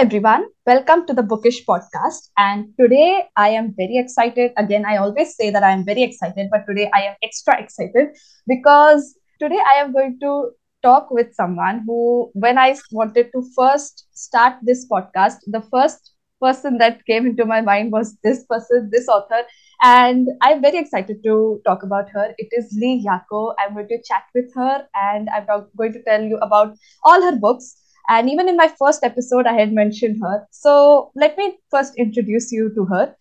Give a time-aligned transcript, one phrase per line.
[0.00, 0.46] Everyone.
[0.66, 2.30] Welcome to the Bookish podcast.
[2.38, 4.52] And today I am very excited.
[4.56, 8.06] Again, I always say that I am very excited, but today I am extra excited
[8.46, 14.06] because today I am going to talk with someone who, when I wanted to first
[14.12, 19.06] start this podcast, the first person that came into my mind was this person, this
[19.06, 19.42] author.
[19.82, 22.32] And I'm very excited to talk about her.
[22.38, 23.54] It is Lee Jacquot.
[23.58, 25.44] I'm going to chat with her and I'm
[25.76, 27.76] going to tell you about all her books
[28.10, 30.46] and even in my first episode, I had mentioned her.
[30.50, 33.14] So let me first introduce you to her.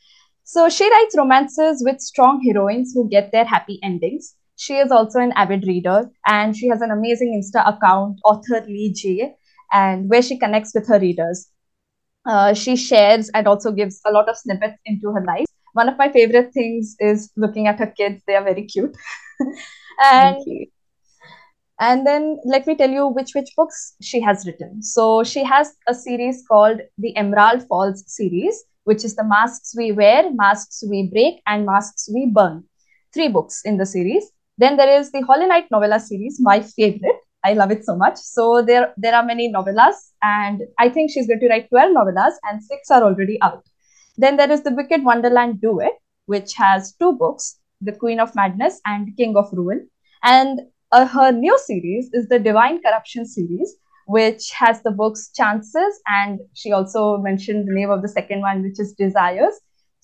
[0.43, 4.35] So she writes romances with strong heroines who get their happy endings.
[4.57, 8.91] She is also an avid reader and she has an amazing Insta account, author Lee
[8.91, 9.35] J,
[9.71, 11.47] and where she connects with her readers.
[12.25, 15.45] Uh, she shares and also gives a lot of snippets into her life.
[15.73, 18.23] One of my favorite things is looking at her kids.
[18.25, 18.97] They are very cute.
[20.03, 20.35] and
[21.79, 24.83] and then let me tell you which which books she has written.
[24.83, 29.91] So she has a series called the Emerald Falls series, which is the Masks We
[29.91, 32.65] Wear, Masks We Break, and Masks We Burn.
[33.13, 34.29] Three books in the series.
[34.57, 37.15] Then there is the Holy Night novella series, my favorite.
[37.45, 38.17] I love it so much.
[38.17, 42.33] So there there are many novellas, and I think she's going to write 12 novellas,
[42.43, 43.63] and six are already out.
[44.17, 45.93] Then there is the Wicked Wonderland Duet,
[46.25, 49.89] which has two books, The Queen of Madness and King of Ruin.
[50.23, 50.59] And
[50.91, 53.75] uh, her new series is the Divine Corruption series,
[54.07, 58.63] which has the books Chances, and she also mentioned the name of the second one,
[58.63, 59.53] which is Desires.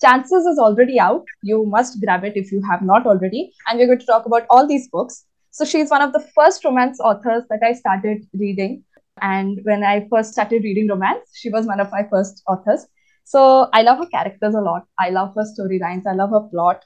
[0.00, 1.24] Chances is already out.
[1.42, 3.52] You must grab it if you have not already.
[3.66, 5.24] And we're going to talk about all these books.
[5.50, 8.84] So she's one of the first romance authors that I started reading.
[9.22, 12.86] And when I first started reading romance, she was one of my first authors.
[13.24, 14.82] So I love her characters a lot.
[14.98, 16.02] I love her storylines.
[16.06, 16.82] I love her plot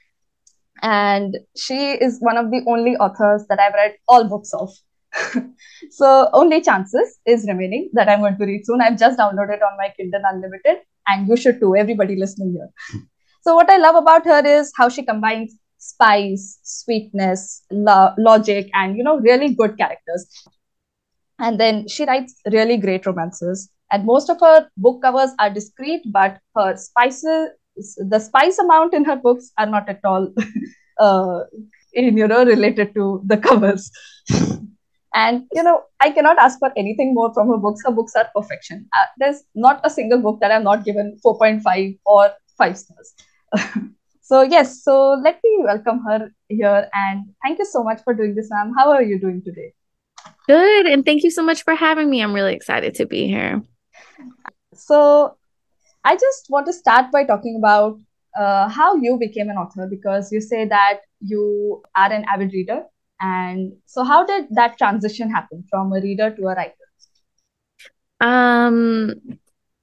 [0.81, 4.69] and she is one of the only authors that I've read all books of.
[5.91, 8.81] so only chances is remaining that I'm going to read soon.
[8.81, 10.77] I've just downloaded on my Kindle Unlimited,
[11.07, 11.75] and you should too.
[11.75, 13.01] Everybody listening here.
[13.41, 18.95] so what I love about her is how she combines spice, sweetness, lo- logic, and
[18.95, 20.27] you know really good characters.
[21.39, 23.69] And then she writes really great romances.
[23.91, 29.05] And most of her book covers are discreet, but her spices the spice amount in
[29.05, 30.31] her books are not at all
[30.99, 31.39] uh,
[31.93, 33.91] in, you know related to the covers.
[35.13, 37.81] And you know i cannot ask for anything more from her books.
[37.85, 38.87] Her books are perfection.
[38.97, 43.13] Uh, there's not a single book that i've not given 4.5 or 5 stars.
[44.23, 48.33] So yes so let me welcome her here and thank you so much for doing
[48.33, 48.73] this ma'am.
[48.77, 49.73] How are you doing today?
[50.47, 52.21] Good and thank you so much for having me.
[52.21, 53.61] I'm really excited to be here.
[54.73, 55.35] So
[56.03, 57.99] I just want to start by talking about
[58.37, 62.83] uh, how you became an author because you say that you are an avid reader.
[63.19, 66.73] And so, how did that transition happen from a reader to a writer?
[68.19, 69.13] Um,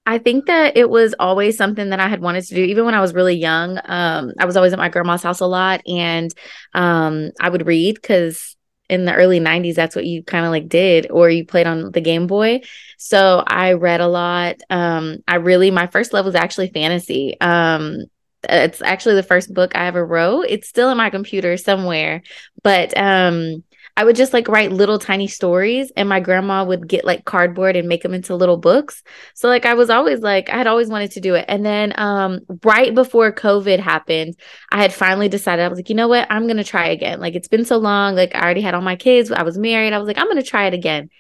[0.06, 2.62] I think that it was always something that I had wanted to do.
[2.64, 5.46] Even when I was really young, um, I was always at my grandma's house a
[5.46, 6.32] lot, and
[6.74, 8.56] um, I would read because
[8.88, 11.92] in the early 90s that's what you kind of like did or you played on
[11.92, 12.60] the game boy.
[12.96, 17.38] So i read a lot um i really my first love was actually fantasy.
[17.40, 18.04] Um
[18.48, 20.46] it's actually the first book i ever wrote.
[20.48, 22.22] It's still in my computer somewhere
[22.62, 23.62] but um
[23.98, 27.74] I would just like write little tiny stories and my grandma would get like cardboard
[27.74, 29.02] and make them into little books.
[29.34, 31.46] So like I was always like I had always wanted to do it.
[31.48, 34.36] And then um right before COVID happened,
[34.70, 36.28] I had finally decided I was like, "You know what?
[36.30, 38.82] I'm going to try again." Like it's been so long, like I already had all
[38.82, 39.92] my kids, I was married.
[39.92, 41.10] I was like, "I'm going to try it again."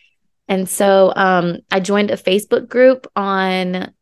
[0.46, 3.92] And so um I joined a Facebook group on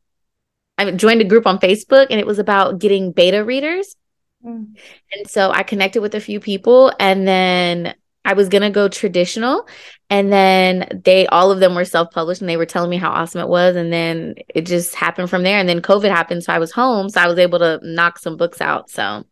[0.76, 3.96] I joined a group on Facebook and it was about getting beta readers.
[4.44, 4.76] Mm.
[5.12, 7.94] And so I connected with a few people and then
[8.26, 9.66] I was gonna go traditional,
[10.10, 13.10] and then they all of them were self published, and they were telling me how
[13.10, 15.58] awesome it was, and then it just happened from there.
[15.58, 18.36] And then COVID happened, so I was home, so I was able to knock some
[18.36, 18.90] books out.
[18.90, 19.24] So.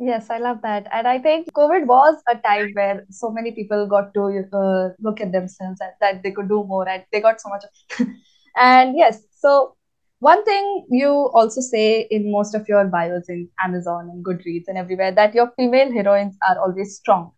[0.00, 0.86] Yes, I love that.
[0.92, 5.20] And I think COVID was a time where so many people got to uh, look
[5.20, 7.64] at themselves and that they could do more and they got so much.
[8.56, 9.74] and yes, so
[10.20, 14.78] one thing you also say in most of your bios in Amazon and Goodreads and
[14.78, 17.32] everywhere that your female heroines are always strong.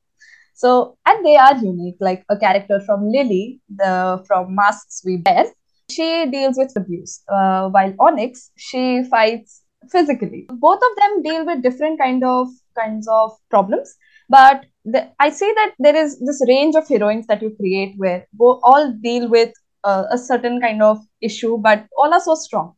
[0.60, 5.46] So, and they are unique, like a character from Lily, the from Masks We Wear.
[5.90, 10.46] She deals with abuse, uh, while Onyx, she fights physically.
[10.50, 12.48] Both of them deal with different kind of
[12.78, 13.94] kinds of problems,
[14.28, 18.26] but the, I see that there is this range of heroines that you create where
[18.34, 19.54] both all deal with
[19.84, 22.74] uh, a certain kind of issue, but all are so strong.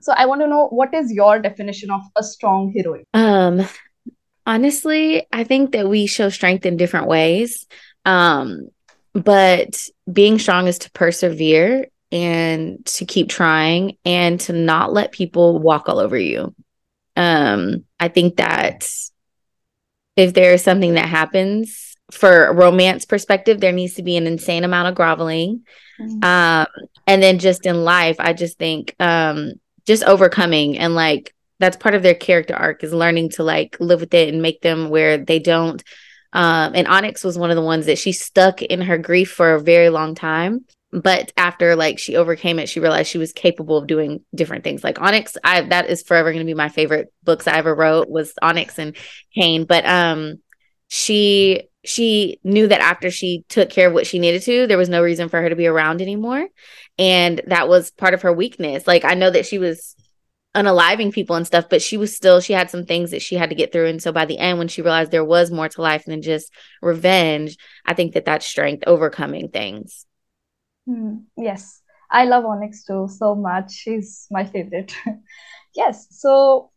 [0.00, 3.04] So I want to know what is your definition of a strong heroine?
[3.14, 3.66] Um,
[4.50, 7.68] Honestly, I think that we show strength in different ways.
[8.04, 8.70] Um,
[9.12, 9.80] but
[10.12, 15.88] being strong is to persevere and to keep trying and to not let people walk
[15.88, 16.52] all over you.
[17.14, 18.90] Um, I think that
[20.16, 24.64] if there's something that happens for a romance perspective, there needs to be an insane
[24.64, 25.62] amount of groveling.
[26.00, 26.24] Mm-hmm.
[26.24, 26.66] Um,
[27.06, 29.52] and then just in life, I just think um,
[29.86, 34.00] just overcoming and like that's part of their character arc is learning to like live
[34.00, 35.84] with it and make them where they don't
[36.32, 39.54] um, and Onyx was one of the ones that she stuck in her grief for
[39.54, 40.64] a very long time.
[40.92, 44.82] But after like she overcame it, she realized she was capable of doing different things.
[44.82, 48.08] Like Onyx, I that is forever going to be my favorite books I ever wrote
[48.08, 48.96] was Onyx and
[49.32, 49.64] Kane.
[49.64, 50.40] But um,
[50.88, 54.88] she she knew that after she took care of what she needed to, there was
[54.88, 56.46] no reason for her to be around anymore.
[56.98, 58.86] And that was part of her weakness.
[58.86, 59.94] Like I know that she was
[60.54, 63.50] unaliving people and stuff, but she was still she had some things that she had
[63.50, 63.86] to get through.
[63.86, 66.52] And so by the end, when she realized there was more to life than just
[66.82, 67.56] revenge,
[67.86, 70.06] I think that that's strength overcoming things.
[70.88, 73.72] Mm, yes, I love Onyx too so much.
[73.72, 74.94] She's my favorite.
[75.74, 76.70] yes, so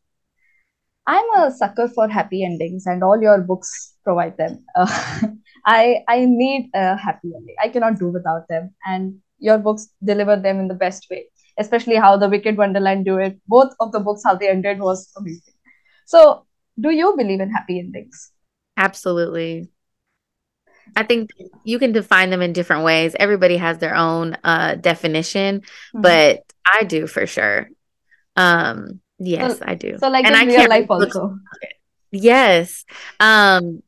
[1.07, 4.63] I'm a sucker for happy endings, and all your books provide them.
[4.75, 5.21] Uh,
[5.65, 7.55] I I need a happy ending.
[7.61, 11.25] I cannot do without them, and your books deliver them in the best way
[11.57, 13.37] especially how the Wicked Wonderland Duet.
[13.47, 15.53] Both of the books, how they ended was amazing.
[16.05, 16.45] So,
[16.79, 18.31] do you believe in happy endings?
[18.77, 19.69] Absolutely.
[20.95, 21.31] I think
[21.63, 23.15] you can define them in different ways.
[23.17, 26.01] Everybody has their own uh, definition, mm-hmm.
[26.01, 27.69] but I do for sure.
[28.35, 29.97] Um, yes, so, I do.
[29.97, 31.37] So, like and in I real life, also.
[32.15, 32.85] Yes.
[33.19, 33.81] Um,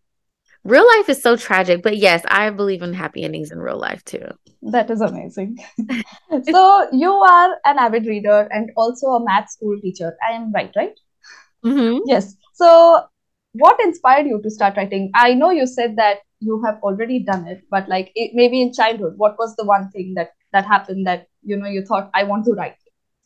[0.65, 4.03] real life is so tragic, but yes, I believe in happy endings in real life
[4.03, 4.27] too.
[4.63, 5.59] That is amazing.
[6.49, 10.17] so you are an avid reader and also a math school teacher.
[10.27, 10.99] I am right, right?
[11.63, 11.99] Mm-hmm.
[12.05, 12.35] Yes.
[12.53, 13.05] So
[13.53, 15.11] what inspired you to start writing?
[15.15, 18.73] I know you said that you have already done it, but like it, maybe in
[18.73, 22.23] childhood, what was the one thing that that happened that you know you thought I
[22.23, 22.77] want to write?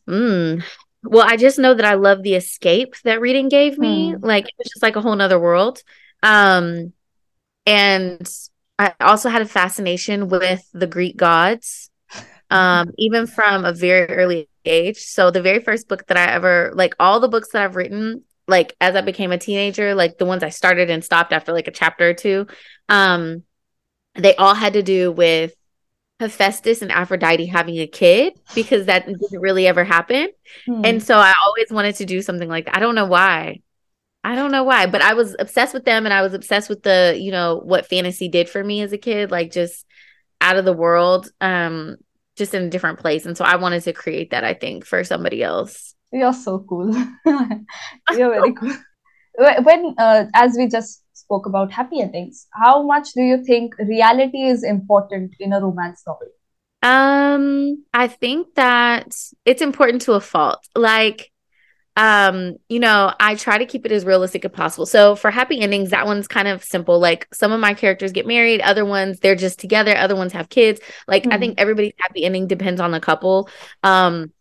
[0.08, 0.64] Mm.
[1.04, 4.14] Well, I just know that I love the escape that reading gave me.
[4.14, 4.24] Mm.
[4.24, 5.82] Like it was just like a whole nother world.
[6.22, 6.94] Um,
[7.70, 8.28] and
[8.80, 11.92] I also had a fascination with the Greek gods,
[12.50, 14.98] um, even from a very early age.
[14.98, 18.24] So the very first book that I ever like, all the books that I've written,
[18.48, 21.68] like as I became a teenager, like the ones I started and stopped after like
[21.68, 22.48] a chapter or two,
[22.90, 23.44] um,
[24.16, 25.54] they all had to do with
[26.20, 30.30] Hephaestus and Aphrodite having a kid because that didn't really ever happen.
[30.66, 30.82] Hmm.
[30.84, 32.76] And so I always wanted to do something like that.
[32.76, 33.62] I don't know why.
[34.24, 36.84] I don't know why, but I was obsessed with them and I was obsessed with
[36.84, 39.86] the, you know, what fantasy did for me as a kid, like just
[40.42, 41.98] out of the world, um,
[42.36, 43.26] just in a different place.
[43.26, 45.96] And so I wanted to create that, I think, for somebody else.
[46.12, 46.94] You're so cool.
[47.26, 48.74] You're very cool.
[49.64, 54.42] When, uh, as we just spoke about happy endings, how much do you think reality
[54.42, 56.28] is important in a romance novel?
[56.82, 60.60] Um, I think that it's important to a fault.
[60.76, 61.32] Like,
[62.00, 64.86] um you know i try to keep it as realistic as possible.
[64.86, 66.98] So for happy endings that one's kind of simple.
[66.98, 70.48] Like some of my characters get married other ones they're just together other ones have
[70.48, 70.80] kids.
[71.10, 71.34] Like mm-hmm.
[71.34, 73.50] i think everybody's happy ending depends on the couple.
[73.84, 74.32] Um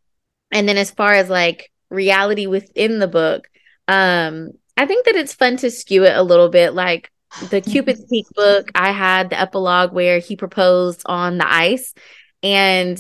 [0.52, 3.49] and then as far as like reality within the book
[3.88, 6.75] um i think that it's fun to skew it a little bit.
[6.75, 7.11] Like
[7.50, 11.92] the cupid's peak book i had the epilogue where he proposed on the ice.
[12.40, 12.97] And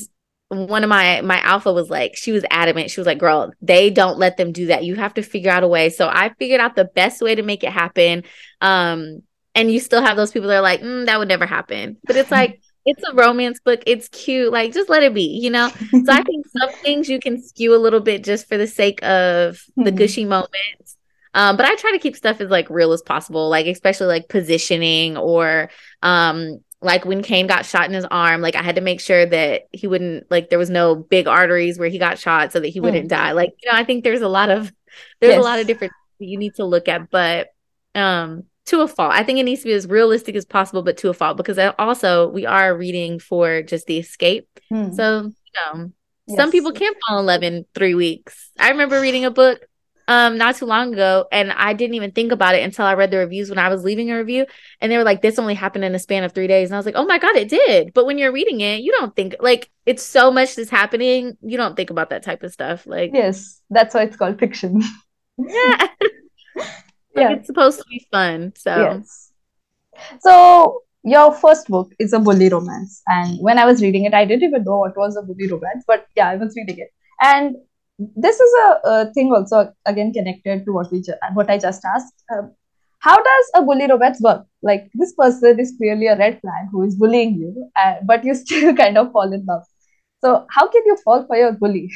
[0.48, 2.90] one of my my alpha was like she was adamant.
[2.90, 4.84] She was like girl they don't let them do that.
[4.84, 5.90] You have to figure out a way.
[5.90, 8.24] So i figured out the best way to make it happen.
[8.60, 9.22] Um
[9.54, 11.98] and you still have those people that are like mm, that would never happen.
[12.04, 13.82] But it's like it's a romance book.
[13.86, 14.50] It's cute.
[14.50, 15.68] Like just let it be you know?
[15.68, 19.02] So i think some things you can skew a little bit just for the sake
[19.02, 19.96] of the hmm.
[19.96, 20.96] gushy moments.
[21.34, 24.28] Um, but I try to keep stuff as like real as possible, like especially like
[24.28, 25.68] positioning or
[26.02, 29.26] um like when Kane got shot in his arm, like I had to make sure
[29.26, 32.68] that he wouldn't like there was no big arteries where he got shot so that
[32.68, 33.10] he wouldn't mm.
[33.10, 33.32] die.
[33.32, 34.72] Like, you know, I think there's a lot of
[35.20, 35.40] there's yes.
[35.40, 37.48] a lot of different you need to look at, but
[37.94, 39.12] um to a fault.
[39.12, 41.58] I think it needs to be as realistic as possible, but to a fault because
[41.78, 44.48] also we are reading for just the escape.
[44.70, 44.94] Mm.
[44.94, 45.90] So, you know,
[46.26, 46.36] yes.
[46.36, 48.50] some people can't fall in love in three weeks.
[48.58, 49.60] I remember reading a book
[50.08, 53.10] um not too long ago and I didn't even think about it until I read
[53.10, 54.46] the reviews when I was leaving a review
[54.80, 56.78] and they were like this only happened in a span of 3 days and I
[56.78, 57.92] was like oh my god it did.
[57.94, 61.56] But when you're reading it you don't think like it's so much that's happening you
[61.56, 64.82] don't think about that type of stuff like yes that's why it's called fiction.
[65.38, 65.86] Yeah.
[67.14, 67.36] Like yeah.
[67.36, 68.76] it's supposed to be fun so.
[68.76, 69.32] Yes.
[70.20, 74.24] So your first book is a bully romance and when I was reading it I
[74.24, 76.90] didn't even know what was a bully romance but yeah I was reading it.
[77.20, 77.56] And
[77.98, 81.84] this is a, a, thing also again connected to what we ju- what I just
[81.84, 82.14] asked.
[82.32, 82.52] Um,
[83.00, 84.46] how does a bully romance work?
[84.62, 88.34] Like this person is clearly a red flag who is bullying you, uh, but you
[88.44, 89.62] still kind of fall in love.
[90.20, 91.90] So how can you fall for your bully?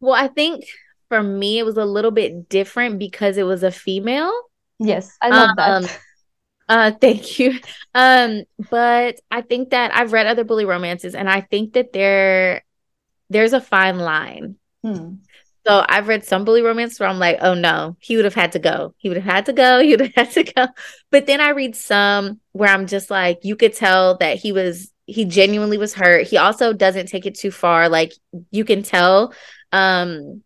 [0.00, 0.64] Well, I think
[1.08, 4.32] for me it was a little bit different because it was a female.
[4.78, 6.00] Yes, I love Um, that.
[6.68, 7.58] Uh, thank you.
[7.94, 12.62] Um, but I think that I've read other bully romances, and I think that there
[13.30, 14.56] there's a fine line.
[14.84, 15.14] Hmm.
[15.68, 18.52] So I've read some bully romance where I'm like, oh no, he would have had
[18.52, 18.94] to go.
[18.96, 19.80] He would have had to go.
[19.82, 20.66] He would have had to go.
[21.10, 24.92] But then I read some where I'm just like, you could tell that he was
[25.06, 26.26] he genuinely was hurt.
[26.26, 27.88] He also doesn't take it too far.
[27.88, 28.12] Like
[28.50, 29.34] you can tell.
[29.72, 30.42] Um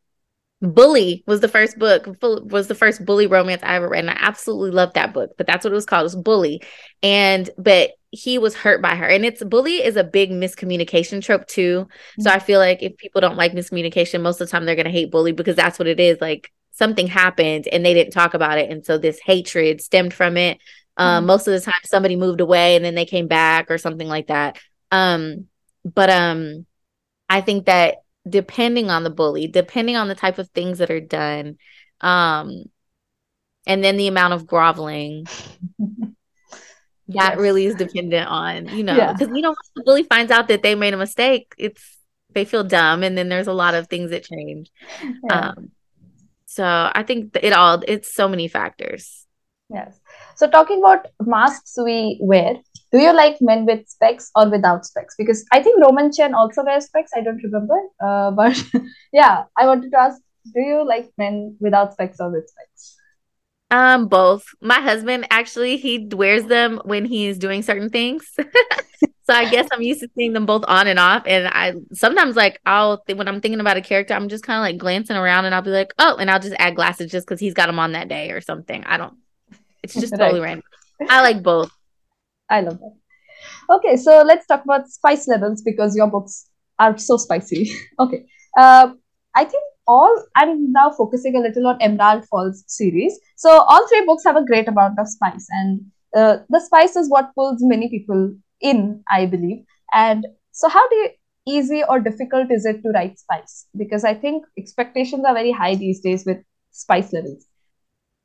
[0.60, 4.00] Bully was the first book, was the first bully romance I ever read.
[4.04, 6.02] And I absolutely loved that book, but that's what it was called.
[6.02, 6.62] It was Bully.
[7.02, 9.06] And, but he was hurt by her.
[9.06, 11.88] And it's bully is a big miscommunication trope too.
[12.20, 14.84] So I feel like if people don't like miscommunication, most of the time they're going
[14.84, 16.20] to hate bully because that's what it is.
[16.20, 18.70] Like something happened and they didn't talk about it.
[18.70, 20.58] And so this hatred stemmed from it.
[20.98, 21.26] Um, Mhm.
[21.26, 24.26] most of the time somebody moved away and then they came back or something like
[24.26, 24.58] that.
[24.90, 25.46] Um,
[25.82, 26.66] but, um,
[27.30, 27.96] I think that
[28.28, 31.56] depending on the bully, depending on the type of things that are done,
[32.02, 32.64] um,
[33.66, 35.24] and then the amount of groveling,
[37.14, 37.38] that Yes.
[37.38, 39.12] really is dependent on, you know, Yeah.
[39.12, 41.98] because you know, once the bully finds out that they made a mistake, it's
[42.34, 44.70] they feel dumb, and then there's a lot of things that change.
[45.02, 45.50] Yeah.
[45.50, 45.70] Um,
[46.46, 49.26] so I think it all it's so many factors.
[49.70, 49.98] Yes.
[50.36, 52.56] So talking about masks we wear,
[52.90, 55.14] do you like men with specs or without specs?
[55.16, 57.10] Because I think Roman Chen also wears specs.
[57.16, 57.78] I don't remember.
[58.04, 58.62] Uh, but
[59.12, 60.20] yeah, I wanted to ask,
[60.54, 62.96] do you like men without specs or with specs?
[63.72, 64.44] Um, both.
[64.60, 68.30] My husband actually he wears them when he's doing certain things.
[68.36, 71.22] so I guess I'm used to seeing them both on and off.
[71.26, 74.58] And I sometimes like I'll th- when I'm thinking about a character, I'm just kind
[74.58, 77.26] of like glancing around and I'll be like, oh, and I'll just add glasses just
[77.26, 78.84] because he's got them on that day or something.
[78.84, 79.14] I don't.
[79.82, 80.48] It's just totally Right.
[80.48, 80.64] random.
[81.08, 81.70] I like both.
[82.50, 82.94] I love that.
[83.70, 86.46] Okay, so let's talk about spice levels because your books
[86.78, 87.74] are so spicy.
[87.98, 88.26] okay.
[88.56, 88.92] Uh,
[89.34, 93.18] I think all I'm now focusing a little on Emerald Falls series.
[93.36, 95.80] So all three books have a great amount of spice, and
[96.14, 99.64] uh, the spice is what pulls many people in, I believe.
[99.92, 101.10] And so, how do you
[101.46, 103.66] easy or difficult is it to write spice?
[103.76, 106.38] Because I think expectations are very high these days with
[106.70, 107.46] spice levels.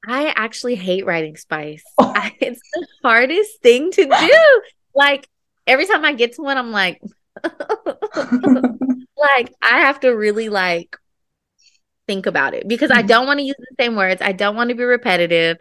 [0.07, 1.83] I actually hate writing spice.
[1.99, 4.61] I, it's the hardest thing to do.
[4.95, 5.27] Like
[5.65, 7.01] every time I get to one, I'm like,
[7.43, 7.53] like
[9.61, 10.95] I have to really like
[12.07, 13.07] think about it because I Mhm.
[13.07, 14.21] don't want to use the same words.
[14.21, 15.57] I don't want to be repetitive.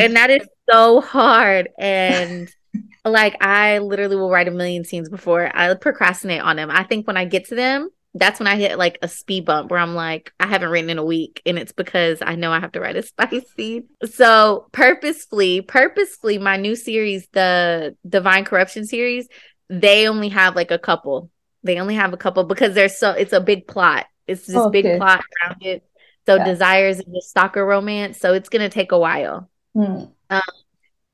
[0.00, 1.70] And that is so hard.
[1.78, 2.48] And
[3.04, 6.70] like I literally will write a million scenes before I procrastinate on them.
[6.70, 9.70] I think when I get to them, that's when I hit like a speed bump
[9.70, 11.42] where I'm like, I haven't written in a week.
[11.46, 13.88] And it's because I know I have to write a spice scene.
[14.06, 19.28] So purposefully, purposefully, my new series, the Divine Corruption series,
[19.68, 21.30] they only have like a couple.
[21.62, 24.06] They only have a couple because there's so it's a big plot.
[24.26, 25.82] It's this big plot around it.
[26.26, 26.44] So Yeah.
[26.44, 28.18] desires is a stalker romance.
[28.18, 30.04] So it's gonna take a while Hmm.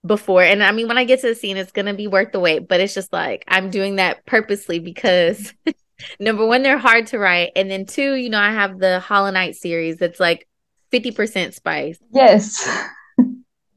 [0.07, 0.43] before.
[0.43, 2.69] And I mean, when I get to the scene, it's gonna be worth the wait.
[2.69, 5.53] But it's just like I'm doing that purposely because
[6.21, 9.31] number one, they're hard to write, and then two, you know, I have the Hollow
[9.31, 10.49] Knight series that's like
[10.91, 11.99] fifty percent spice.
[12.13, 12.69] Yes.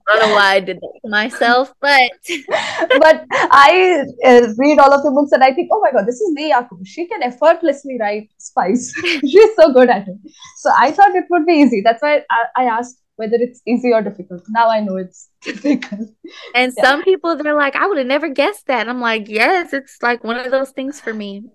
[0.08, 2.12] I don't know why I did that to myself, but
[3.00, 6.22] but I uh, read all of the books and I think, oh my god, this
[6.22, 6.86] is Jacquot.
[6.86, 8.94] She can effortlessly write spice.
[9.22, 10.18] She's so good at it.
[10.58, 11.82] So I thought it would be easy.
[11.84, 14.44] That's why I, I asked whether it's easy or difficult.
[14.50, 16.10] Now I know it's difficult.
[16.54, 16.84] and Yeah.
[16.84, 18.82] some people they're like, I would have never guessed that.
[18.82, 21.46] And I'm like, yes, it's like one of those things for me.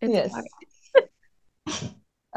[0.00, 0.32] It's yes.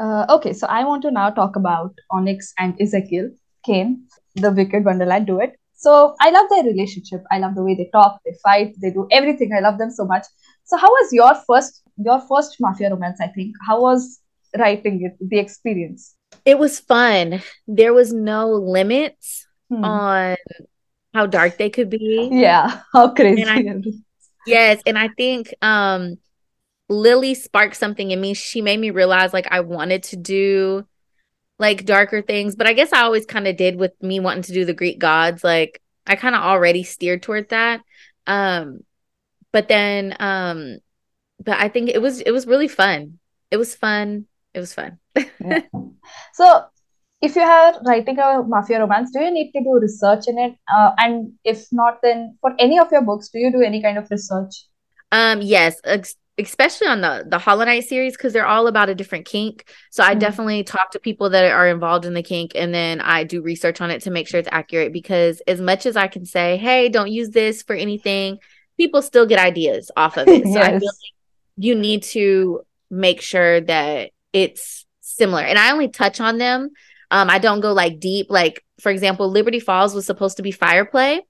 [0.00, 3.30] Uh, okay, so I want to now talk about Onyx and Ezekiel
[3.64, 5.56] Kane, the Wicked Wonderland Duet.
[5.74, 7.22] So I love their relationship.
[7.30, 9.50] I love the way they talk, they fight, they do everything.
[9.56, 10.24] I love them so much.
[10.64, 13.20] So how was your first your first mafia romance?
[13.20, 14.20] I think how was
[14.58, 16.14] writing it, the experience?
[16.44, 17.42] It was fun.
[17.66, 19.82] There was no limits Hmm.
[19.82, 20.36] on
[21.14, 22.28] how dark they could be.
[22.32, 23.42] Yeah, how crazy.
[23.42, 23.84] And
[24.46, 26.18] Yes, and I think um
[26.88, 28.34] Lily sparked something in me.
[28.34, 30.86] She made me realize like I wanted to do
[31.58, 34.52] like darker things, but I guess I always kind of did with me wanting to
[34.52, 35.44] do the Greek gods.
[35.44, 37.80] Like I kind of already steered toward that.
[38.26, 38.80] Um
[39.52, 40.78] but then um
[41.42, 43.18] but I think it was it was really fun.
[43.50, 44.26] It was fun.
[44.52, 44.98] It was fun.
[45.40, 45.60] Yeah.
[46.34, 46.64] So,
[47.22, 50.54] if you are writing a mafia romance, do you need to do research in it?
[50.76, 53.96] Uh, and if not, then for any of your books, do you do any kind
[53.96, 54.66] of research?
[55.10, 58.94] Um, yes, ex- especially on the the Hollow Knight series because they're all about a
[58.94, 59.66] different kink.
[59.90, 60.18] So I Mhm.
[60.18, 63.80] definitely talk to people that are involved in the kink, and then I do research
[63.80, 64.92] on it to make sure it's accurate.
[64.92, 68.38] Because as much as I can say, "Hey, don't use this for anything,"
[68.76, 70.48] people still get ideas off of it.
[70.48, 71.12] So I feel like
[71.56, 75.42] you need to make sure that it's similar.
[75.42, 76.70] And I only touch on them.
[77.10, 78.26] Um, I don't go like deep.
[78.30, 81.22] Like, for example, Liberty Falls was supposed to be fire play.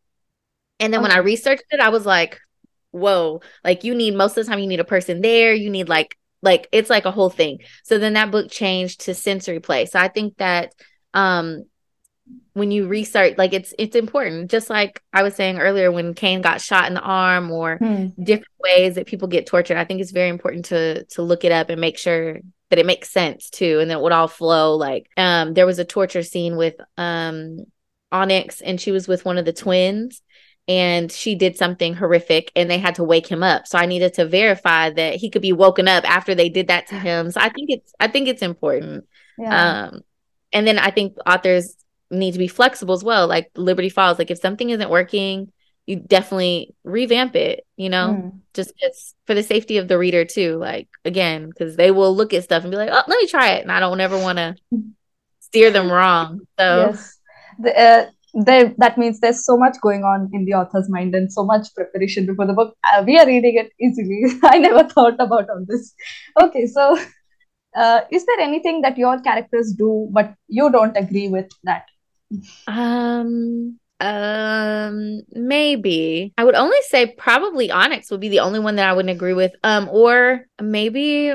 [0.80, 1.02] And then okay.
[1.02, 2.40] when I researched it, I was like,
[2.94, 5.52] whoa, like you need most of the time you need a person there.
[5.52, 7.58] You need like like it's like a whole thing.
[7.84, 9.86] So then that book changed to sensory play.
[9.86, 10.72] So I think that
[11.12, 11.64] um
[12.54, 16.40] when you research like it's it's important just like i was saying earlier when kane
[16.40, 18.06] got shot in the arm or hmm.
[18.22, 21.52] different ways that people get tortured i think it's very important to to look it
[21.52, 22.38] up and make sure
[22.70, 25.78] that it makes sense too and then it would all flow like um there was
[25.78, 27.58] a torture scene with um
[28.10, 30.22] onyx and she was with one of the twins
[30.66, 33.66] and she did something horrific and they had to wake him up.
[33.66, 36.86] So i needed to verify that he could be woken up after they did that
[36.88, 37.30] to him.
[37.30, 39.06] So i think it's i think it's important.
[39.38, 39.88] Yeah.
[39.88, 40.02] um
[40.52, 41.74] and then i think authors
[42.08, 45.50] need to be flexible as well like liberty falls like if something isn't working
[45.86, 48.40] you definitely revamp it you know mm.
[48.52, 48.72] just
[49.26, 52.62] for the safety of the reader too like again because they will look at stuff
[52.62, 54.54] and be like oh let me try it and i don't ever want to
[55.54, 56.40] steer them wrong.
[56.58, 57.18] So yes.
[57.60, 61.32] The, uh, there that means there's so much going on in the author's mind and
[61.32, 62.76] so much preparation before the book.
[62.84, 64.38] Uh, we are reading it easily.
[64.42, 65.94] I never thought about all this.
[66.40, 66.98] Okay so
[67.76, 71.86] uh, is there anything that your characters do but you don't agree with that?
[72.66, 76.32] Um um maybe.
[76.36, 79.34] I would only say probably onyx would be the only one that i wouldn't agree
[79.34, 79.52] with.
[79.62, 81.32] Um or maybe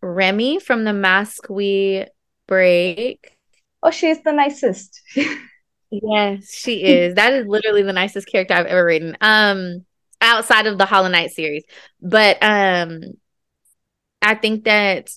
[0.00, 2.06] remy from the mask we
[2.48, 3.36] break.
[3.82, 5.02] Oh she's the nicest
[6.02, 7.14] Yes, she is.
[7.14, 9.16] that is literally the nicest character I've ever written.
[9.20, 9.84] Um,
[10.20, 11.64] outside of the Hollow Knight series,
[12.00, 13.02] but um,
[14.22, 15.10] I think that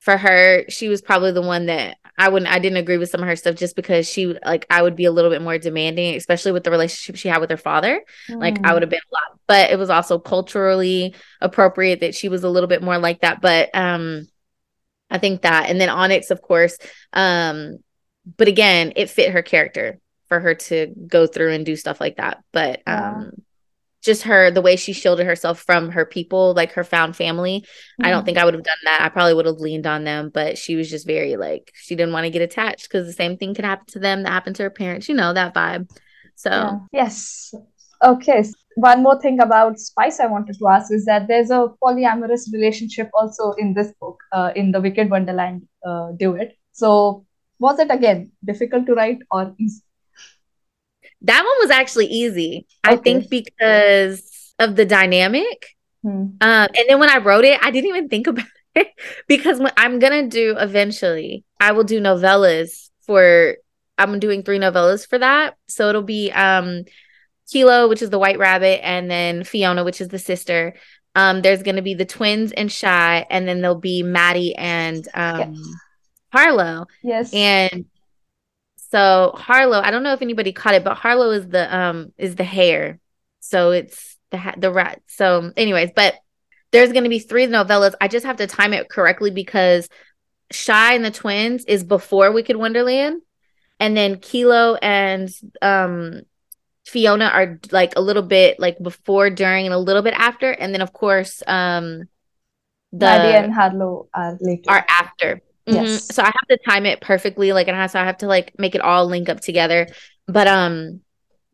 [0.00, 2.50] for her, she was probably the one that I wouldn't.
[2.50, 5.04] I didn't agree with some of her stuff just because she like I would be
[5.04, 8.02] a little bit more demanding, especially with the relationship she had with her father.
[8.28, 8.40] Mm.
[8.40, 12.28] Like I would have been a lot, but it was also culturally appropriate that she
[12.28, 13.40] was a little bit more like that.
[13.40, 14.26] But um,
[15.10, 16.76] I think that, and then Onyx, of course,
[17.12, 17.78] um,
[18.36, 22.16] but again, it fit her character for her to go through and do stuff like
[22.16, 22.42] that.
[22.52, 23.12] But yeah.
[23.12, 23.42] um
[24.02, 27.60] just her the way she shielded herself from her people, like her found family.
[27.60, 28.06] Mm-hmm.
[28.06, 28.26] I don't mm-hmm.
[28.26, 29.00] think I would have done that.
[29.02, 32.12] I probably would have leaned on them, but she was just very like she didn't
[32.12, 34.62] want to get attached because the same thing could happen to them that happened to
[34.62, 35.08] her parents.
[35.08, 35.90] You know that vibe.
[36.36, 36.78] So yeah.
[36.92, 37.52] yes.
[38.02, 38.44] Okay.
[38.76, 43.10] One more thing about Spice I wanted to ask is that there's a polyamorous relationship
[43.12, 46.52] also in this book, uh, in the Wicked Wonderland uh, duet.
[46.70, 47.26] So
[47.58, 49.82] was it again difficult to write or easy?
[51.22, 52.66] That one was actually easy.
[52.86, 52.94] Okay.
[52.94, 55.76] I think because of the dynamic.
[56.02, 56.10] Hmm.
[56.40, 58.88] Um, and then when I wrote it, I didn't even think about it
[59.26, 63.56] because when I'm gonna do eventually, I will do novellas for.
[64.00, 66.84] I'm doing three novellas for that, so it'll be um,
[67.50, 70.74] Kilo, which is the white rabbit, and then Fiona, which is the sister.
[71.16, 75.54] Um, there's gonna be the twins and Shy, and then there'll be Maddie and um.
[75.54, 75.74] Yes
[76.32, 76.86] Harlow.
[77.02, 77.32] Yes.
[77.32, 77.86] And
[78.76, 82.36] so Harlow, I don't know if anybody caught it, but Harlow is the um is
[82.36, 82.98] the hare.
[83.40, 85.02] So it's the ha- the rat.
[85.06, 86.14] So anyways, but
[86.70, 87.94] there's going to be three novellas.
[88.00, 89.88] I just have to time it correctly because
[90.50, 93.22] Shy and the Twins is before Wicked Wonderland
[93.80, 95.30] and then Kilo and
[95.62, 96.22] um
[96.88, 100.72] Fiona are like a little bit like before, during, and a little bit after, and
[100.72, 102.08] then of course, um,
[102.92, 104.70] the Maddie and Harlow are later.
[104.70, 105.42] Are after.
[105.68, 105.84] Mm-hmm.
[105.84, 106.14] Yes.
[106.14, 108.26] So I have to time it perfectly, like, and I have, so I have to
[108.26, 109.86] like make it all link up together.
[110.26, 111.00] But um,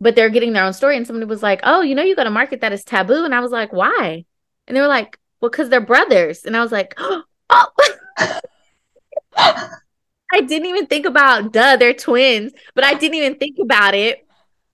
[0.01, 2.25] but they're getting their own story, and somebody was like, "Oh, you know, you got
[2.25, 4.25] to market that as taboo," and I was like, "Why?"
[4.67, 7.23] And they were like, "Well, because they're brothers," and I was like, "Oh."
[9.37, 14.27] I didn't even think about, duh, they're twins, but I didn't even think about it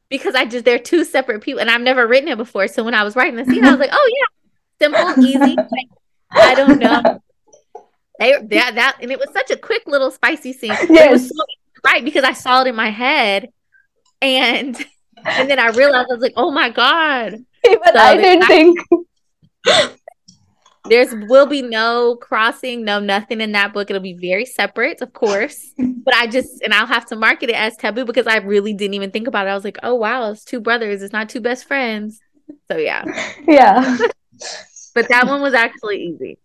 [0.08, 2.68] because I just they're two separate people, and I've never written it before.
[2.68, 4.10] So when I was writing the scene, I was like, "Oh
[4.80, 5.88] yeah, simple, easy." Like,
[6.32, 7.20] I don't know.
[8.20, 10.68] They that that and it was such a quick little spicy scene.
[10.70, 10.90] Yes.
[10.90, 11.44] It was so
[11.84, 13.48] right because I saw it in my head,
[14.20, 14.76] and
[15.24, 17.34] and then I realized I was like, oh my god.
[17.66, 18.78] Even so I didn't I, think.
[20.88, 23.90] There's will be no crossing, no nothing in that book.
[23.90, 25.72] It'll be very separate, of course.
[25.78, 28.94] But I just and I'll have to market it as taboo because I really didn't
[28.94, 29.50] even think about it.
[29.50, 31.02] I was like, oh wow, it's two brothers.
[31.02, 32.20] It's not two best friends.
[32.68, 33.04] So yeah.
[33.46, 33.98] Yeah.
[34.94, 36.38] but that one was actually easy.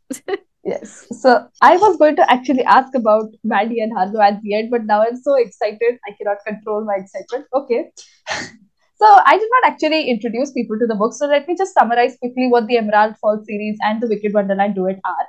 [0.65, 1.05] Yes.
[1.21, 4.85] So I was going to actually ask about Maddie and Harlow at the end, but
[4.85, 5.99] now I'm so excited.
[6.07, 7.45] I cannot control my excitement.
[7.53, 7.91] Okay.
[8.29, 11.13] so I did not actually introduce people to the book.
[11.13, 14.73] So let me just summarize quickly what the Emerald Fall series and the Wicked Wonderland
[14.73, 15.27] duet are.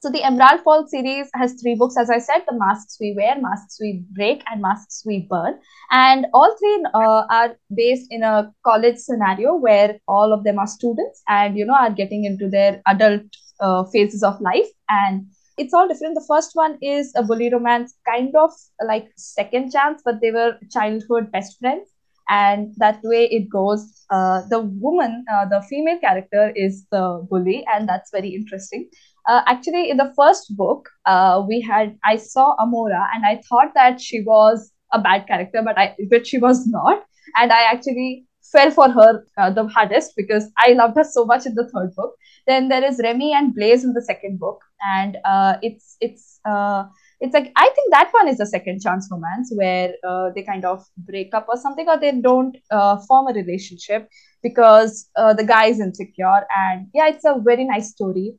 [0.00, 3.40] So the Emerald Fall series has three books, as I said: the Masks We Wear,
[3.40, 5.58] Masks We Break, and Masks We Burn.
[5.90, 10.66] And all three uh, are based in a college scenario where all of them are
[10.66, 13.22] students and you know are getting into their adult
[13.60, 16.14] uh, phases of life and it's all different.
[16.14, 18.50] The first one is a bully romance, kind of
[18.84, 21.88] like second chance, but they were childhood best friends,
[22.28, 24.04] and that way it goes.
[24.10, 28.88] Uh, the woman, uh, the female character, is the bully, and that's very interesting.
[29.28, 33.72] Uh, actually, in the first book, uh, we had I saw Amora, and I thought
[33.74, 37.04] that she was a bad character, but I but she was not,
[37.36, 41.46] and I actually fell for her uh, the hardest because I loved her so much
[41.46, 42.14] in the third book.
[42.46, 44.60] Then there is Remy and Blaze in the second book,
[44.96, 46.84] and uh, it's it's uh,
[47.20, 50.64] it's like I think that one is a second chance romance where uh, they kind
[50.64, 54.08] of break up or something, or they don't uh, form a relationship
[54.42, 56.40] because uh, the guy is insecure.
[56.64, 58.34] And yeah, it's a very nice story.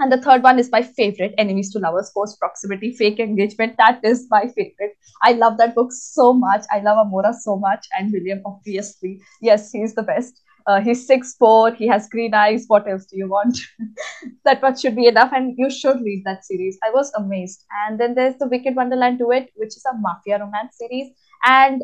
[0.00, 3.76] And the third one is my favorite, Enemies to Lovers, Forced Proximity, Fake Engagement.
[3.78, 4.96] That is my favorite.
[5.22, 6.64] I love that book so much.
[6.72, 7.86] I love Amora so much.
[7.96, 9.20] And William, obviously.
[9.40, 10.40] Yes, he's the best.
[10.66, 11.72] Uh, he's six four.
[11.72, 12.64] He has green eyes.
[12.68, 13.56] What else do you want?
[14.44, 16.78] that much should be enough, and you should read that series.
[16.82, 17.64] I was amazed.
[17.86, 21.12] And then there's the Wicked Wonderland Duet, which is a mafia romance series,
[21.44, 21.82] and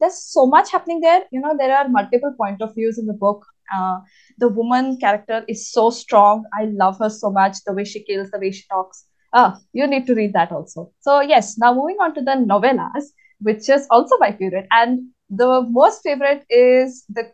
[0.00, 1.24] there's so much happening there.
[1.32, 3.44] You know, there are multiple point of views in the book.
[3.74, 3.98] Uh,
[4.38, 6.44] the woman character is so strong.
[6.52, 7.56] I love her so much.
[7.64, 9.06] The way she kills, the way she talks.
[9.32, 10.92] Ah, you need to read that also.
[11.00, 13.04] So yes, now moving on to the novellas,
[13.40, 17.24] which is also my favorite, and the most favorite is the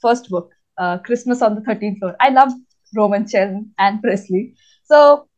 [0.00, 2.16] first book, uh, Christmas on the 13th Floor.
[2.20, 2.52] I love
[2.94, 4.54] Roman Chen and Presley.
[4.84, 5.28] So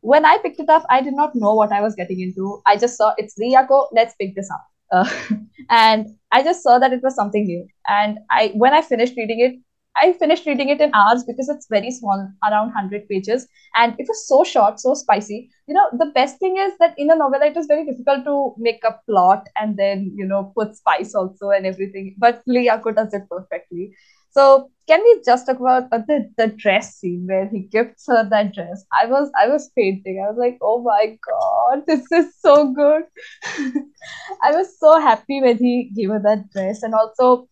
[0.00, 2.60] when I picked it up, I did not know what I was getting into.
[2.66, 4.64] I just saw it's Lee Jacquot, let's pick this up.
[4.92, 5.10] Uh,
[5.70, 7.66] and I just saw that it was something new.
[7.88, 9.54] And I when I finished reading it,
[9.96, 13.46] I finished reading it in hours because it's very small, around 100 pages.
[13.74, 15.50] And it was so short, so spicy.
[15.66, 18.54] You know, the best thing is that in a novella, it is very difficult to
[18.58, 22.14] make a plot and then, you know, put spice also and everything.
[22.18, 23.94] But Lee does it perfectly.
[24.30, 28.28] So can we just talk about uh, the, the dress scene where he gifts her
[28.28, 28.84] that dress?
[28.92, 30.22] I was I was fainting.
[30.24, 33.04] I was like, oh my god, this is so good.
[34.42, 37.48] I was so happy when he gave her that dress, and also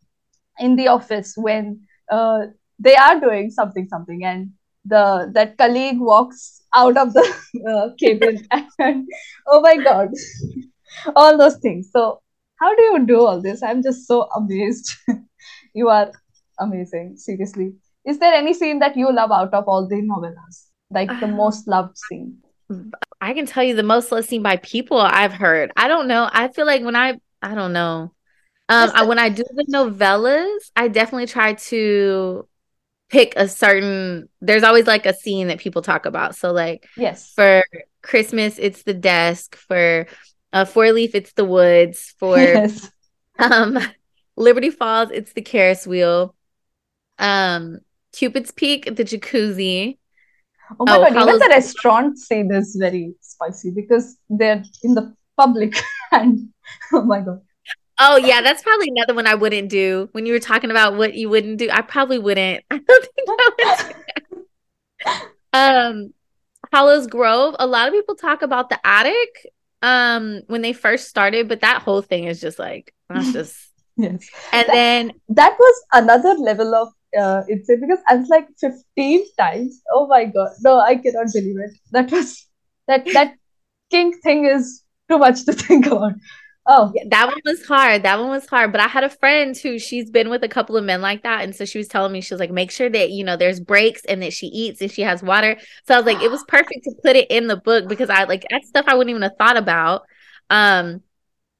[0.59, 1.81] in the office when
[2.13, 2.47] uh,
[2.79, 4.25] they are doing something something.
[4.25, 4.51] And
[4.85, 7.25] the that colleague walks out of the
[7.69, 8.47] uh, cabin
[8.79, 9.07] and
[9.47, 10.09] oh my god
[11.17, 11.91] all those things.
[11.93, 12.21] So
[12.61, 13.63] how do you do all this?
[13.63, 14.97] I'm just so amazed.
[15.75, 16.13] You are
[16.59, 17.73] amazing seriously.
[18.05, 20.67] Is there any scene that you love out of all the novellas?
[20.91, 22.39] Like the uh, most loved scene?
[23.21, 25.73] I can tell you the most loved scene by people i've heard.
[25.77, 26.29] I don't know.
[26.31, 28.13] I feel like when i i don't know
[28.73, 32.49] um, I, when I do the novellas, I definitely try to
[33.11, 34.29] pick a certain.
[34.41, 36.37] There's always like a scene that people talk about.
[36.37, 37.65] So like, yes, for
[38.03, 39.57] Christmas, it's the desk.
[39.57, 40.07] For
[40.53, 42.15] uh, Four Leaf, it's the woods.
[42.19, 42.91] For yes.
[43.39, 43.79] um,
[44.37, 46.35] Liberty Falls, it's the Ferris wheel.
[47.19, 47.81] Um,
[48.13, 49.99] Cupid's Peak, the jacuzzi.
[50.81, 51.29] Oh my oh, god!
[51.29, 55.75] Even the restaurant say this very spicy because they're in the public
[56.13, 56.49] and
[56.95, 57.43] oh my god
[58.05, 60.09] Oh yeah, that's probably another one I wouldn't do.
[60.11, 62.65] When you were talking about what you wouldn't do, I probably wouldn't.
[62.71, 63.95] I don't think I
[65.05, 65.17] would.
[65.53, 66.15] um,
[66.73, 67.55] Hallows Grove.
[67.61, 69.47] A lot of people talk about the attic
[69.83, 73.57] um when they first started, but that whole thing is just like that's just
[73.97, 74.29] yes.
[74.53, 79.25] And that, then that was another level of uh it's because I was like 15
[79.39, 79.81] times.
[79.93, 80.51] Oh my god.
[80.61, 81.79] No, I cannot believe it.
[81.93, 82.49] That was
[82.89, 83.35] that that
[83.93, 86.15] kink thing is too much to think about.
[86.65, 88.05] Oh, that one was hard.
[88.05, 88.71] That one was hard.
[88.71, 91.43] But I had a friend who she's been with a couple of men like that.
[91.43, 93.59] And so she was telling me, she was like, make sure that, you know, there's
[93.59, 95.57] breaks and that she eats and she has water.
[95.89, 98.25] So I was like, it was perfect to put it in the book because I
[98.25, 100.03] like that stuff I wouldn't even have thought about.
[100.51, 101.03] Um,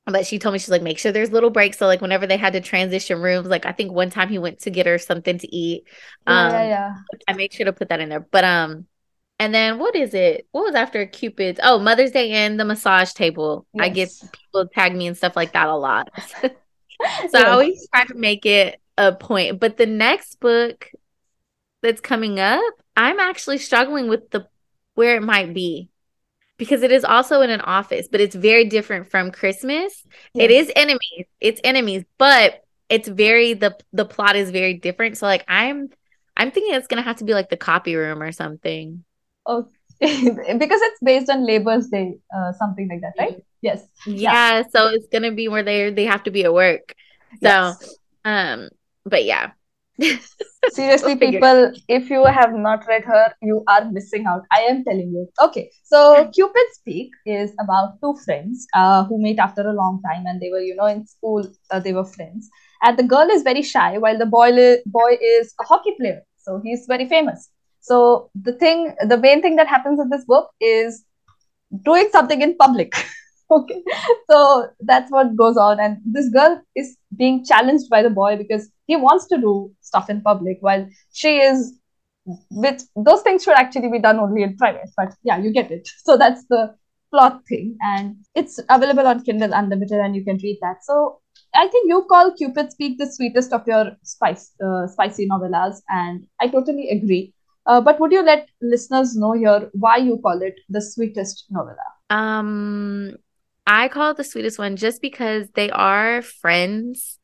[0.07, 1.79] but she told me she's like, make sure there's little breaks.
[1.79, 4.61] So like whenever they had to transition rooms, like I think one time he went
[4.61, 5.85] to get her something to eat.
[6.27, 6.95] Um, yeah, yeah.
[7.29, 8.21] I make sure to put that in there.
[8.21, 8.87] But um,
[9.43, 10.47] and then what is it?
[10.53, 11.59] What was after Cupid's?
[11.65, 13.67] Oh, Mother's Day and the massage table.
[13.75, 13.85] Yes.
[13.85, 16.11] I get people tag me and stuff like that a lot.
[16.41, 16.49] so
[17.03, 17.35] yes.
[17.35, 19.59] I always try to make it a point.
[19.59, 20.89] But the next book
[21.83, 22.63] that's coming up,
[22.97, 24.47] I'm actually struggling with the
[24.95, 25.89] where it might be.
[26.57, 30.05] Because it is also in an office, but it's very different from Christmas.
[30.35, 30.45] Yes.
[30.45, 31.27] It is enemies.
[31.41, 35.19] It's enemies, but it's very the the plot is very different.
[35.19, 35.91] So like I'm
[36.37, 39.03] I'm thinking it's gonna have to be like the copy room or something.
[39.47, 39.71] Okay.
[40.03, 43.45] because it's based on Labor's Day, uh, something like that, right?
[43.61, 43.87] Yes.
[44.05, 44.63] Yeah, yeah.
[44.75, 46.95] So it's gonna be where they they have to be at work.
[47.41, 47.95] So, yes.
[48.25, 48.69] um,
[49.05, 49.53] but yeah.
[50.71, 54.43] Seriously, people, if you have not read her, you are missing out.
[54.51, 55.29] I am telling you.
[55.41, 60.25] Okay, so Cupid's Peak is about two friends uh, who meet after a long time,
[60.27, 62.49] and they were, you know, in school, uh, they were friends.
[62.83, 66.61] And the girl is very shy, while the boy boy is a hockey player, so
[66.65, 67.51] he's very famous.
[67.83, 71.05] So the thing, the main thing that happens in this book is
[71.85, 72.95] doing something in public.
[73.51, 73.83] okay,
[74.31, 78.71] so that's what goes on, and this girl is being challenged by the boy because
[78.87, 81.75] he wants to do stuff in public while she is
[82.51, 85.89] with those things should actually be done only in private but yeah you get it.
[86.05, 86.75] So that's the
[87.11, 87.77] plot thing.
[87.83, 90.85] And it's available on kindle unlimited and you can read that.
[90.85, 91.19] So
[91.55, 95.83] i think you call cupid's peak the sweetest of your spice uh, spicy novellas.
[95.89, 97.35] And i totally agree
[97.67, 101.89] uh, but would you let listeners know here why you call it the sweetest novella
[102.11, 103.15] um
[103.67, 107.19] i call it the sweetest one just because they are friends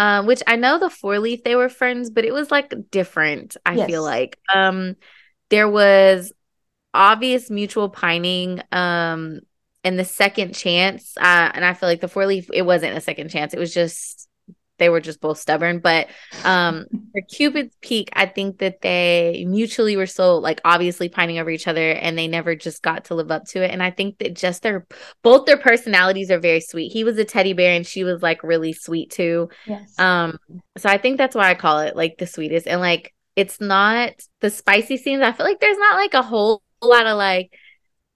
[0.00, 3.58] um, which I know the four leaf they were friends, but it was like different.
[3.66, 3.86] I yes.
[3.86, 4.96] feel like um,
[5.50, 6.32] there was
[6.94, 9.40] obvious mutual pining um,
[9.84, 13.00] and the second chance, uh, and I feel like the four leaf it wasn't a
[13.02, 13.52] second chance.
[13.52, 14.26] It was just
[14.80, 15.78] they were just both stubborn.
[15.78, 16.08] But
[16.44, 21.50] um for Cupid's Peak, I think that they mutually were so like obviously pining over
[21.50, 23.70] each other and they never just got to live up to it.
[23.70, 24.86] And I think that just their
[25.22, 26.92] both their personalities are very sweet.
[26.92, 29.50] He was a teddy bear and she was like really sweet too.
[29.66, 29.96] Yes.
[29.98, 30.38] Um,
[30.76, 32.66] so I think that's why I call it like the sweetest.
[32.66, 35.22] And like it's not the spicy scenes.
[35.22, 37.52] I feel like there's not like a whole lot of like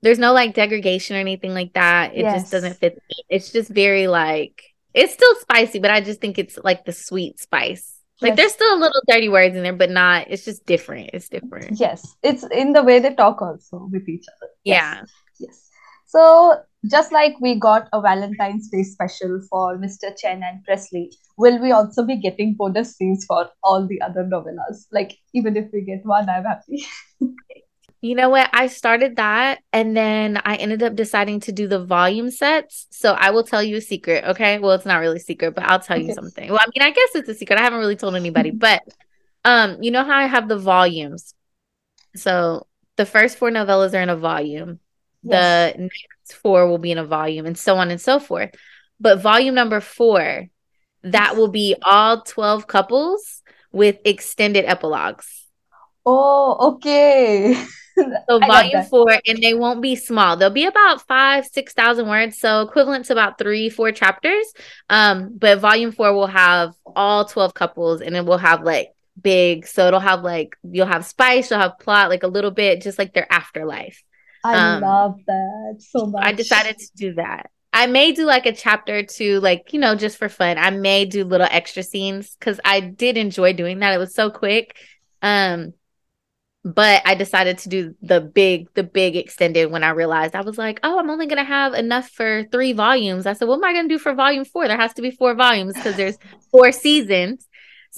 [0.03, 2.14] there's no like degradation or anything like that.
[2.14, 2.42] It yes.
[2.42, 2.98] just doesn't fit.
[3.31, 4.62] It's just very like
[4.94, 7.94] it's still spicy, but I just think it's like the sweet spice.
[8.20, 8.37] Like yes.
[8.37, 10.26] there's still a little dirty words in there, but not.
[10.30, 11.11] It's just different.
[11.12, 11.80] It's different.
[11.80, 14.50] Yes, it's in the way they talk also with each other.
[14.62, 15.00] Yeah.
[15.00, 15.12] Yes.
[15.40, 15.68] yes.
[16.07, 16.54] So
[16.88, 20.16] just like we got a Valentine's Day special for Mr.
[20.16, 24.87] Chen and Presley, will we also be getting bonus scenes for all the other novellas?
[24.92, 26.85] Like even if we get one, I'm happy.
[28.04, 28.50] You know what?
[28.52, 32.86] I started that and then I ended up deciding to do the volume sets.
[32.90, 34.24] So I will tell you a secret.
[34.24, 34.58] Okay.
[34.58, 36.08] Well, it's not really a secret, but I'll tell okay.
[36.08, 36.50] you something.
[36.50, 37.58] Well, I mean, I guess it's a secret.
[37.58, 38.82] I haven't really told anybody, but
[39.42, 41.32] um, you know how I have the volumes.
[42.14, 44.80] So the first four novellas are in a volume.
[45.22, 45.72] Yes.
[45.72, 48.50] The next four will be in a volume and so on and so forth.
[49.00, 50.48] But volume number four,
[51.04, 53.40] that will be all 12 couples
[53.72, 55.46] with extended epilogues.
[56.04, 57.64] Oh, okay.
[58.28, 60.37] so volume four, and they won't be small.
[60.37, 64.52] They'll be about five, six thousand words, so equivalent to about three, four chapters.
[64.90, 68.88] Um, but volume four will have all twelve couples, and it will have like
[69.20, 69.66] big.
[69.66, 72.98] So it'll have like you'll have spice, you'll have plot, like a little bit, just
[72.98, 74.02] like their afterlife.
[74.44, 76.24] I um, love that so much.
[76.24, 77.50] I decided to do that.
[77.72, 80.59] I may do like a chapter to like, you know, just for fun.
[80.59, 83.92] I may do little extra scenes because I did enjoy doing that.
[83.92, 84.76] It was so quick.
[85.22, 85.72] Um,
[86.64, 90.57] but I decided to do the big, the big extended when I realized I was
[90.57, 93.27] like, oh, I'm only gonna have enough for three volumes.
[93.27, 94.66] I said, what am I gonna do for volume four?
[94.66, 96.16] There has to be four volumes because there's
[96.50, 97.46] four seasons.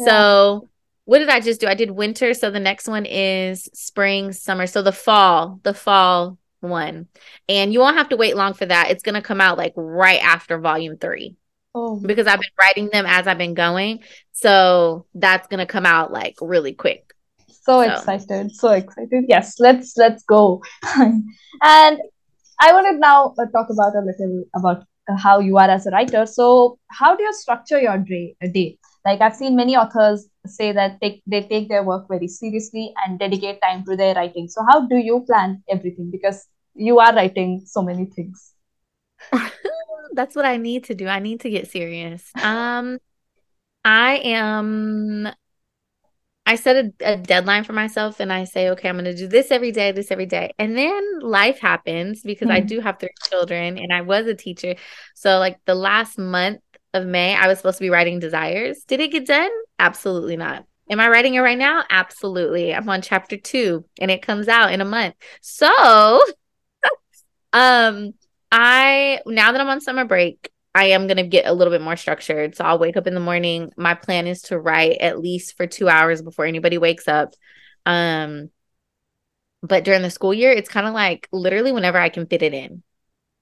[0.00, 0.06] Yeah.
[0.06, 0.68] So
[1.04, 1.68] what did I just do?
[1.68, 2.34] I did winter.
[2.34, 4.66] So the next one is spring, summer.
[4.66, 7.06] So the fall, the fall one.
[7.48, 8.90] And you won't have to wait long for that.
[8.90, 11.36] It's gonna come out like right after volume three.
[11.72, 12.00] Oh.
[12.00, 14.00] Because I've been writing them as I've been going.
[14.32, 17.05] So that's gonna come out like really quick
[17.66, 17.92] so, so.
[17.92, 19.24] excited so excited.
[19.28, 20.62] Yes let's let's go.
[21.62, 21.98] And
[22.60, 25.86] i want to now uh, talk about a little about uh, how you are as
[25.86, 26.26] a writer.
[26.26, 28.78] So how do you structure your day, day?
[29.04, 33.18] Like i've seen many authors say that they, they take their work very seriously and
[33.18, 34.48] dedicate time to their writing.
[34.48, 36.10] So how do you plan everything?
[36.10, 38.52] Because you are writing so many things.
[40.12, 41.08] That's what i need to do.
[41.08, 42.30] I need to get serious.
[42.42, 42.98] Um
[43.84, 45.28] i am
[46.46, 49.26] I set a, a, deadline for myself and I say, okay, I'm going to do
[49.26, 50.52] this every day, this every day.
[50.60, 52.56] And then life happens because mm-hmm.
[52.56, 54.76] I do have three children and I was a teacher.
[55.14, 56.60] So, like the last month
[56.94, 58.84] of May, I was supposed to be writing Desires.
[58.86, 59.50] Did it get done?
[59.80, 60.64] Absolutely not.
[60.88, 61.82] Am I writing it right now?
[61.90, 62.72] Absolutely.
[62.72, 65.16] I'm on chapter two and it comes out in a month.
[65.40, 66.22] So,
[67.52, 68.14] um,
[68.52, 71.80] I now that I'm on summer break, I am going to get a little bit
[71.80, 72.54] more structured.
[72.54, 73.72] So I'll wake up in the morning.
[73.78, 77.32] My plan is to write at least for 2 hours before anybody wakes up.
[77.86, 78.50] Um
[79.62, 82.52] but during the school year, it's kind of like literally whenever I can fit it
[82.52, 82.82] in.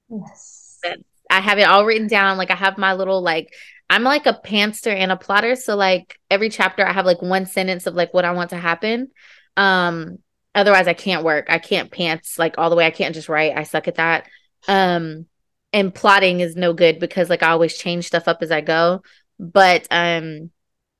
[0.08, 0.80] Yes.
[1.28, 2.38] I have it all written down.
[2.38, 3.52] Like I have my little like
[3.90, 5.56] I'm like a pantser and a plotter.
[5.56, 8.56] So like every chapter I have like one sentence of like what I want to
[8.56, 9.10] happen.
[9.56, 10.18] Um
[10.54, 11.46] otherwise I can't work.
[11.48, 12.86] I can't pants like all the way.
[12.86, 13.56] I can't just write.
[13.56, 14.28] I suck at that.
[14.68, 15.26] Um
[15.74, 19.02] and plotting is no good because like I always change stuff up as I go.
[19.38, 20.50] But um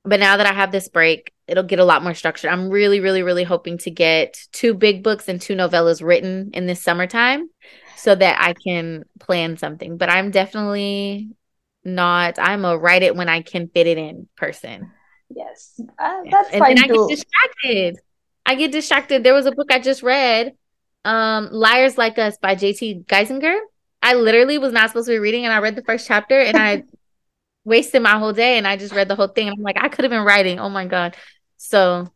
[0.04, 2.50] but now that I have this break, it'll get a lot more structured.
[2.50, 6.66] I'm really, really, really hoping to get two big books and two novellas written in
[6.66, 7.48] this summertime
[7.96, 9.96] so that I can plan something.
[9.96, 11.30] But I'm definitely
[11.84, 14.90] not, I'm a write it when I can fit it in person.
[15.34, 17.98] Yes, uh, that's and fine then I get distracted.
[18.44, 19.24] I get distracted.
[19.24, 20.52] There was a book I just read,
[21.06, 23.04] um, Liars Like Us by J.T.
[23.06, 23.58] Geissinger.
[24.04, 26.58] I literally was not supposed to be reading, and I read the first chapter, and
[26.58, 26.84] I
[27.64, 29.48] wasted my whole day, and I just read the whole thing.
[29.48, 30.60] And I'm like, I could have been writing.
[30.60, 31.16] Oh my god.
[31.56, 32.12] So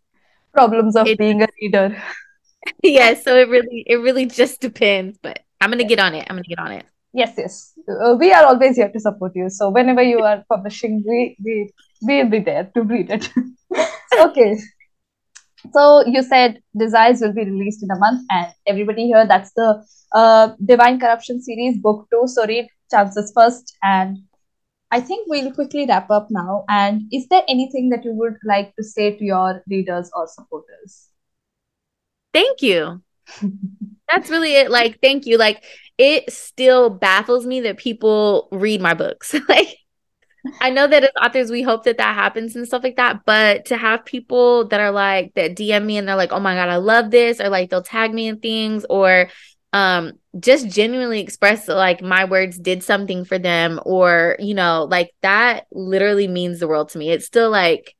[0.53, 2.01] problems of it, being a reader.
[2.83, 3.15] yeah.
[3.15, 5.19] So it really, it really just depends.
[5.23, 6.27] But I'm gonna get on it.
[6.29, 6.85] I'm gonna get on it.
[7.15, 7.73] Yes, yes.
[7.89, 9.49] Uh, we are always here to support you.
[9.49, 11.73] So whenever you are publishing, we we
[12.03, 13.31] we'll be there to read it.
[14.21, 14.59] okay.
[15.73, 19.85] So you said Desires will be released in a month, and everybody here, that's the
[20.13, 22.27] uh, Divine Corruption series, book two.
[22.27, 24.19] So read Chances first, and
[24.91, 26.65] I think we'll quickly wrap up now.
[26.69, 31.09] And is there anything that you would like to say to your readers or supporters?
[32.33, 33.03] Thank you.
[34.11, 34.71] That's really it.
[34.71, 35.37] Like, thank you.
[35.37, 35.63] Like,
[35.99, 39.35] it still baffles me that people read my books.
[39.49, 39.77] like,
[40.61, 43.25] I know that as authors, we hope that that happens and stuff like that.
[43.25, 46.55] But to have people that are like, that DM me and they're like, oh my
[46.55, 49.29] God, I love this, or like they'll tag me in things, or
[49.73, 55.13] um just genuinely express like my words did something for them or you know like
[55.21, 57.95] that literally means the world to me it's still like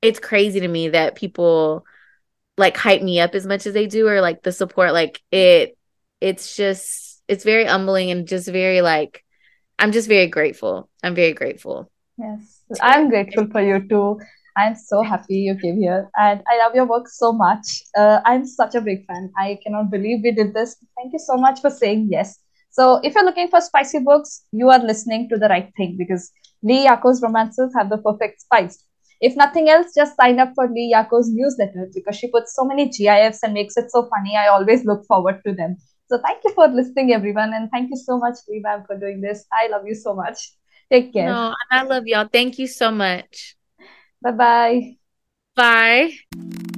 [0.00, 1.84] it's crazy to me that people
[2.58, 5.76] like hype me up as much as they do or like the support like it
[6.20, 9.24] it's just it's very humbling and just very like
[9.82, 14.18] i'm just very grateful i'm very grateful yes i'm grateful for you too
[14.54, 17.66] I'm so happy you came here and I love your work so much.
[17.96, 19.30] Uh, I'm such a big fan.
[19.38, 20.76] I cannot believe we did this.
[20.96, 22.38] Thank you so much for saying yes.
[22.70, 26.30] So, if you're looking for spicy books, you are listening to the right thing because
[26.62, 28.84] Lee Jacquot's romances have the perfect spice.
[29.20, 32.88] If nothing else, just sign up for Lee Jacquot's newsletter because she puts so many
[32.88, 34.36] GIFs and makes it so funny.
[34.36, 35.76] I always look forward to them.
[36.12, 37.54] So, thank you for listening, everyone.
[37.54, 39.46] And thank you so much, Lee Ma'am, for doing this.
[39.50, 40.52] I love you so much.
[40.92, 41.24] Take care.
[41.24, 42.28] No, I love y'all.
[42.30, 43.56] Thank you so much.
[44.20, 44.98] Bye-bye.
[45.56, 46.12] Bye.
[46.36, 46.71] Bye.